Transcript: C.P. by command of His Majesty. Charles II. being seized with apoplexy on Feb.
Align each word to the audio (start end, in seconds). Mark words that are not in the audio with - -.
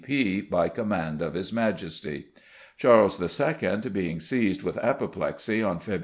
C.P. 0.03 0.41
by 0.41 0.67
command 0.67 1.21
of 1.21 1.35
His 1.35 1.53
Majesty. 1.53 2.25
Charles 2.75 3.21
II. 3.21 3.77
being 3.91 4.19
seized 4.19 4.63
with 4.63 4.79
apoplexy 4.83 5.61
on 5.61 5.79
Feb. 5.79 5.99